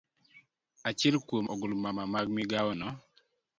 [0.89, 2.89] Achiel kuom ogulmama mag migawono